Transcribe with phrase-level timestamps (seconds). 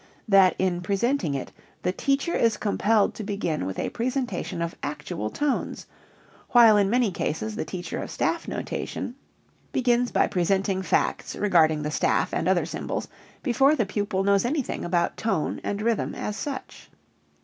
[0.27, 1.51] that in presenting it
[1.83, 5.85] the teacher is compelled to begin with a presentation of actual tones,
[6.49, 9.13] while in many cases the teacher of staff notation
[9.71, 13.07] begins by presenting facts regarding the staff and other symbols
[13.43, 16.89] before the pupil knows anything about tone and rhythm as such.